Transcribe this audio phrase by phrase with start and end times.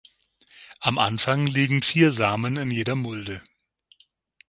[0.79, 3.43] Am Anfang liegen vier Samen in jeder Mulde.